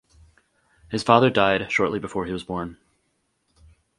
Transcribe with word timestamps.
His 0.89 1.03
father 1.03 1.29
died 1.29 1.71
shortly 1.71 1.99
before 1.99 2.25
he 2.25 2.33
was 2.33 2.43
born. 2.43 2.79